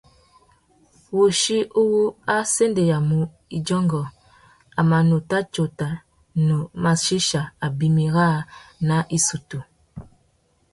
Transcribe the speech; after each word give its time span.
Wuchí 1.15 1.57
uwú 1.81 2.03
a 2.35 2.35
sendéyamú 2.53 3.19
idjungú, 3.57 4.01
a 4.79 4.81
mà 4.89 4.99
nuta 5.09 5.37
tsôta 5.53 5.89
nu 6.45 6.57
mà 6.83 6.91
chichia 7.03 7.41
abimî 7.65 8.05
râā 8.15 8.45
nà 8.87 8.97
issutu. 9.17 9.59